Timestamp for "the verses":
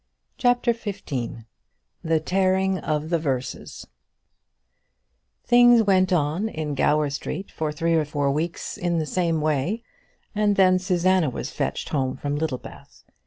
3.11-3.85